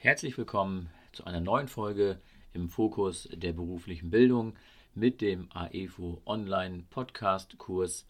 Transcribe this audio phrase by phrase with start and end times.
[0.00, 2.20] Herzlich willkommen zu einer neuen Folge
[2.52, 4.54] im Fokus der beruflichen Bildung
[4.94, 8.06] mit dem AEFO Online Podcast Kurs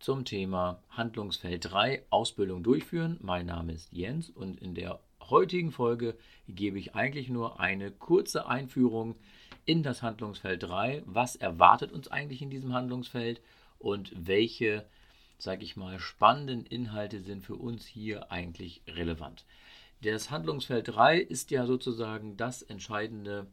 [0.00, 3.16] zum Thema Handlungsfeld 3 Ausbildung durchführen.
[3.20, 6.16] Mein Name ist Jens und in der heutigen Folge
[6.48, 9.14] gebe ich eigentlich nur eine kurze Einführung
[9.64, 11.04] in das Handlungsfeld 3.
[11.06, 13.40] Was erwartet uns eigentlich in diesem Handlungsfeld
[13.78, 14.84] und welche,
[15.38, 19.44] sage ich mal, spannenden Inhalte sind für uns hier eigentlich relevant?
[20.02, 23.46] Das Handlungsfeld 3 ist ja sozusagen das entscheidende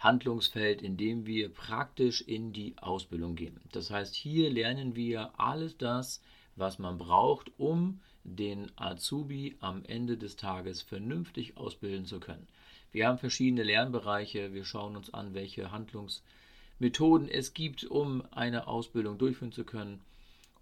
[0.00, 3.60] Handlungsfeld, in dem wir praktisch in die Ausbildung gehen.
[3.70, 6.20] Das heißt, hier lernen wir alles das,
[6.56, 12.48] was man braucht, um den Azubi am Ende des Tages vernünftig ausbilden zu können.
[12.90, 19.16] Wir haben verschiedene Lernbereiche, wir schauen uns an, welche Handlungsmethoden es gibt, um eine Ausbildung
[19.16, 20.00] durchführen zu können,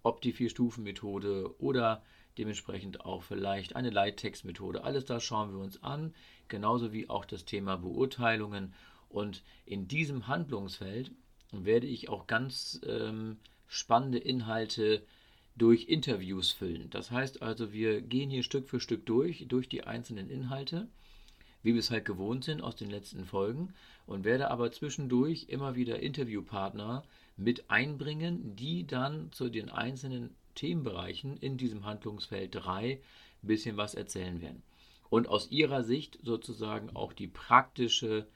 [0.05, 2.03] ob die Vier-Stufen-Methode oder
[2.37, 4.83] dementsprechend auch vielleicht eine Leittextmethode.
[4.83, 6.13] Alles das schauen wir uns an,
[6.47, 8.73] genauso wie auch das Thema Beurteilungen.
[9.09, 11.11] Und in diesem Handlungsfeld
[11.51, 15.01] werde ich auch ganz ähm, spannende Inhalte
[15.55, 16.89] durch Interviews füllen.
[16.91, 20.87] Das heißt also, wir gehen hier Stück für Stück durch, durch die einzelnen Inhalte,
[21.65, 23.73] wie wir es halt gewohnt sind aus den letzten Folgen,
[24.05, 27.03] und werde aber zwischendurch immer wieder Interviewpartner
[27.37, 32.99] mit einbringen, die dann zu den einzelnen Themenbereichen in diesem Handlungsfeld 3 ein
[33.41, 34.61] bisschen was erzählen werden.
[35.09, 38.27] Und aus ihrer Sicht sozusagen auch die praktische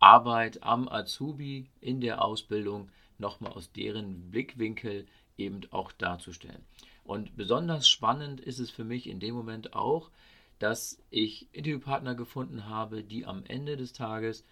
[0.00, 6.64] Arbeit am Azubi in der Ausbildung nochmal aus deren Blickwinkel eben auch darzustellen.
[7.04, 10.10] Und besonders spannend ist es für mich in dem Moment auch,
[10.58, 14.44] dass ich Interviewpartner gefunden habe, die am Ende des Tages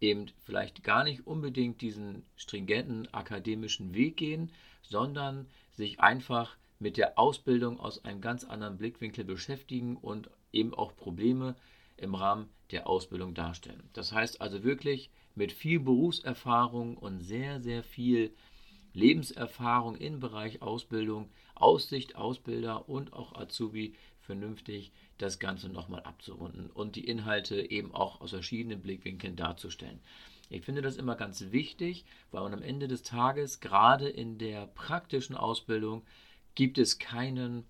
[0.00, 4.50] eben vielleicht gar nicht unbedingt diesen stringenten akademischen Weg gehen,
[4.82, 10.96] sondern sich einfach mit der Ausbildung aus einem ganz anderen Blickwinkel beschäftigen und eben auch
[10.96, 11.54] Probleme
[11.96, 13.88] im Rahmen der Ausbildung darstellen.
[13.92, 18.34] Das heißt also wirklich mit viel Berufserfahrung und sehr, sehr viel
[18.94, 26.96] Lebenserfahrung im Bereich Ausbildung, Aussicht, Ausbilder und auch Azubi vernünftig das Ganze nochmal abzurunden und
[26.96, 30.00] die Inhalte eben auch aus verschiedenen Blickwinkeln darzustellen.
[30.50, 34.66] Ich finde das immer ganz wichtig, weil man am Ende des Tages, gerade in der
[34.66, 36.02] praktischen Ausbildung,
[36.54, 37.64] gibt es keinen,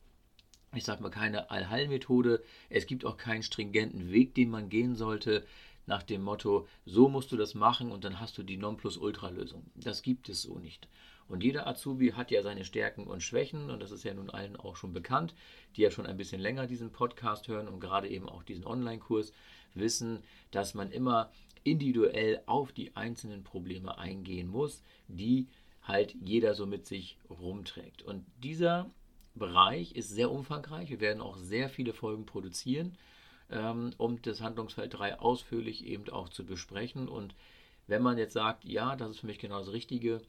[0.74, 2.42] ich sag mal, keine Allheilmethode.
[2.70, 5.46] Es gibt auch keinen stringenten Weg, den man gehen sollte,
[5.86, 9.64] nach dem Motto, so musst du das machen und dann hast du die Nonplusultra-Lösung.
[9.74, 10.88] Das gibt es so nicht.
[11.28, 14.56] Und jeder Azubi hat ja seine Stärken und Schwächen und das ist ja nun allen
[14.56, 15.34] auch schon bekannt,
[15.76, 19.32] die ja schon ein bisschen länger diesen Podcast hören und gerade eben auch diesen Online-Kurs
[19.74, 21.30] wissen, dass man immer
[21.64, 25.48] individuell auf die einzelnen Probleme eingehen muss, die
[25.82, 28.02] halt jeder so mit sich rumträgt.
[28.02, 28.90] Und dieser
[29.34, 30.90] Bereich ist sehr umfangreich.
[30.90, 32.96] Wir werden auch sehr viele Folgen produzieren,
[33.52, 37.08] ähm, um das Handlungsfeld 3 ausführlich eben auch zu besprechen.
[37.08, 37.34] Und
[37.86, 40.22] wenn man jetzt sagt, ja, das ist für mich genau das Richtige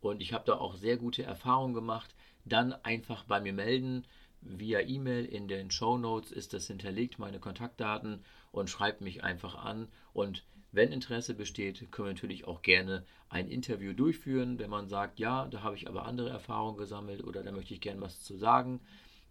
[0.00, 2.14] und ich habe da auch sehr gute Erfahrungen gemacht,
[2.44, 4.06] dann einfach bei mir melden.
[4.42, 9.54] Via E-Mail in den Show Notes ist das hinterlegt, meine Kontaktdaten und schreibt mich einfach
[9.54, 14.58] an und wenn Interesse besteht, können wir natürlich auch gerne ein Interview durchführen.
[14.58, 17.80] Wenn man sagt, ja, da habe ich aber andere Erfahrungen gesammelt oder da möchte ich
[17.80, 18.80] gerne was zu sagen,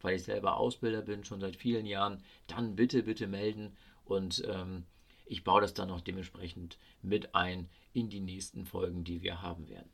[0.02, 4.86] weil ich selber Ausbilder bin, schon seit vielen Jahren, dann bitte, bitte melden und ähm,
[5.26, 9.70] ich baue das dann auch dementsprechend mit ein in die nächsten Folgen, die wir haben
[9.70, 9.90] werden.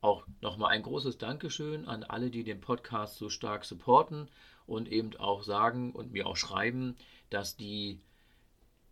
[0.00, 4.30] Auch nochmal ein großes Dankeschön an alle, die den Podcast so stark supporten
[4.66, 6.96] und eben auch sagen und mir auch schreiben,
[7.28, 8.00] dass die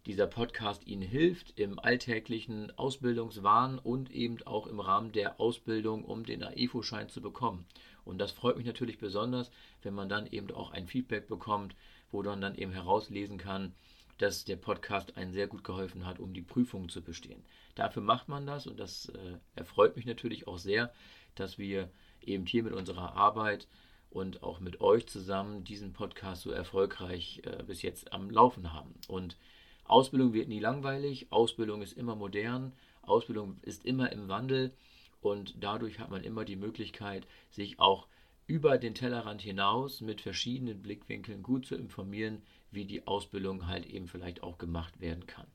[0.08, 6.24] dieser Podcast Ihnen hilft im alltäglichen Ausbildungswahn und eben auch im Rahmen der Ausbildung, um
[6.24, 7.66] den AEFO-Schein zu bekommen.
[8.06, 9.50] Und das freut mich natürlich besonders,
[9.82, 11.76] wenn man dann eben auch ein Feedback bekommt,
[12.10, 13.74] wo man dann eben herauslesen kann,
[14.16, 17.44] dass der Podcast einen sehr gut geholfen hat, um die Prüfung zu bestehen.
[17.74, 20.90] Dafür macht man das und das äh, erfreut mich natürlich auch sehr,
[21.34, 21.90] dass wir
[22.22, 23.68] eben hier mit unserer Arbeit
[24.08, 28.94] und auch mit euch zusammen diesen Podcast so erfolgreich äh, bis jetzt am Laufen haben.
[29.06, 29.36] Und
[29.88, 34.72] Ausbildung wird nie langweilig, Ausbildung ist immer modern, Ausbildung ist immer im Wandel
[35.20, 38.06] und dadurch hat man immer die Möglichkeit, sich auch
[38.46, 44.08] über den Tellerrand hinaus mit verschiedenen Blickwinkeln gut zu informieren, wie die Ausbildung halt eben
[44.08, 45.46] vielleicht auch gemacht werden kann.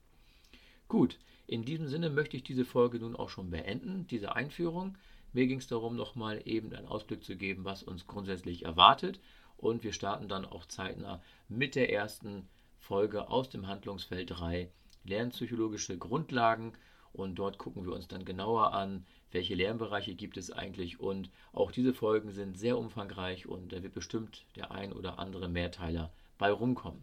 [0.88, 4.96] Gut, in diesem Sinne möchte ich diese Folge nun auch schon beenden, diese Einführung.
[5.32, 9.20] Mir ging es darum, nochmal eben einen Ausblick zu geben, was uns grundsätzlich erwartet.
[9.56, 12.48] Und wir starten dann auch zeitnah mit der ersten
[12.84, 14.70] Folge aus dem Handlungsfeld 3
[15.04, 16.74] Lernpsychologische Grundlagen
[17.14, 21.70] und dort gucken wir uns dann genauer an, welche Lernbereiche gibt es eigentlich und auch
[21.70, 26.52] diese Folgen sind sehr umfangreich und da wird bestimmt der ein oder andere Mehrteiler bei
[26.52, 27.02] rumkommen.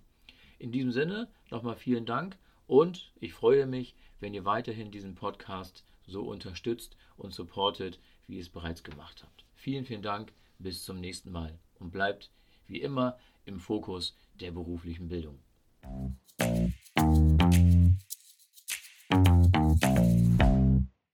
[0.60, 2.38] In diesem Sinne nochmal vielen Dank
[2.68, 8.42] und ich freue mich, wenn ihr weiterhin diesen Podcast so unterstützt und supportet, wie ihr
[8.42, 9.46] es bereits gemacht habt.
[9.56, 12.30] Vielen, vielen Dank, bis zum nächsten Mal und bleibt
[12.68, 15.40] wie immer im Fokus der beruflichen Bildung.
[15.84, 18.11] Thank you.